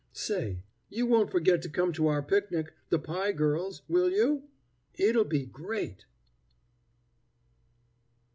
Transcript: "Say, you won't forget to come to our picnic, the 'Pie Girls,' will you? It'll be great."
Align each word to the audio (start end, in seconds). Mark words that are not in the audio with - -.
"Say, 0.13 0.63
you 0.89 1.05
won't 1.05 1.29
forget 1.29 1.61
to 1.61 1.69
come 1.69 1.93
to 1.93 2.07
our 2.07 2.23
picnic, 2.23 2.73
the 2.89 2.97
'Pie 2.97 3.33
Girls,' 3.33 3.83
will 3.87 4.09
you? 4.09 4.49
It'll 4.95 5.25
be 5.25 5.45
great." 5.45 6.05